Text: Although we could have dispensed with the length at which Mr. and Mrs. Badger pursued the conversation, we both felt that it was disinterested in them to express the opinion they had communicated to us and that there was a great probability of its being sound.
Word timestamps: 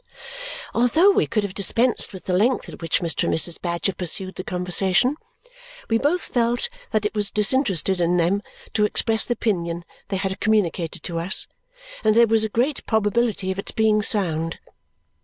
Although 0.73 1.11
we 1.11 1.27
could 1.27 1.43
have 1.43 1.53
dispensed 1.53 2.11
with 2.11 2.25
the 2.25 2.33
length 2.33 2.67
at 2.67 2.81
which 2.81 3.01
Mr. 3.01 3.25
and 3.25 3.33
Mrs. 3.35 3.61
Badger 3.61 3.93
pursued 3.93 4.33
the 4.33 4.43
conversation, 4.43 5.15
we 5.91 5.99
both 5.99 6.23
felt 6.23 6.69
that 6.89 7.05
it 7.05 7.13
was 7.13 7.29
disinterested 7.29 8.01
in 8.01 8.17
them 8.17 8.41
to 8.73 8.85
express 8.85 9.25
the 9.25 9.33
opinion 9.33 9.85
they 10.07 10.17
had 10.17 10.39
communicated 10.39 11.03
to 11.03 11.19
us 11.19 11.45
and 12.03 12.15
that 12.15 12.17
there 12.21 12.25
was 12.25 12.43
a 12.43 12.49
great 12.49 12.83
probability 12.87 13.51
of 13.51 13.59
its 13.59 13.71
being 13.73 14.01
sound. 14.01 14.57